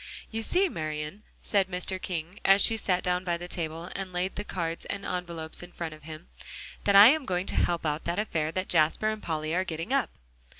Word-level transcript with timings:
"You 0.31 0.41
see, 0.41 0.67
Marian," 0.67 1.21
said 1.43 1.67
Mr. 1.67 2.01
King 2.01 2.39
as 2.43 2.59
she 2.63 2.75
sat 2.75 3.03
down 3.03 3.23
by 3.23 3.37
the 3.37 3.47
table, 3.47 3.91
and 3.95 4.11
laid 4.11 4.35
the 4.35 4.43
cards 4.43 4.83
and 4.85 5.05
envelopes 5.05 5.61
in 5.61 5.71
front 5.71 5.93
of 5.93 6.01
him, 6.01 6.27
"that 6.85 6.95
I'm 6.95 7.23
going 7.23 7.45
to 7.45 7.55
help 7.55 7.85
out 7.85 8.05
that 8.05 8.17
affair 8.17 8.51
that 8.51 8.67
Jasper 8.67 9.09
and 9.11 9.21
Polly 9.21 9.53
are 9.53 9.63
getting 9.63 9.93
up." 9.93 10.09